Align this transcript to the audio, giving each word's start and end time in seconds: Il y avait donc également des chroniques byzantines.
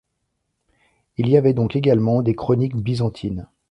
Il 1.17 1.29
y 1.29 1.37
avait 1.37 1.53
donc 1.53 1.75
également 1.75 2.23
des 2.23 2.33
chroniques 2.33 2.75
byzantines. 2.75 3.47